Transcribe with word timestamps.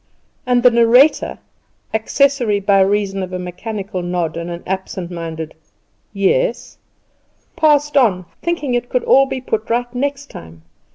And 0.47 0.63
the 0.63 0.71
narrator 0.71 1.37
accessory 1.93 2.59
by 2.59 2.81
reason 2.81 3.21
of 3.21 3.31
a 3.33 3.37
mechanical 3.37 4.01
nod 4.01 4.35
and 4.35 4.49
an 4.49 4.63
absent 4.65 5.11
minded 5.11 5.53
"Yes" 6.11 6.79
passed 7.55 7.95
on, 7.95 8.25
thinking 8.41 8.73
it 8.73 8.89
could 8.89 9.03
all 9.03 9.27
be 9.27 9.41
put 9.41 9.69
right 9.69 9.93
next 9.93 10.31
time. 10.31 10.63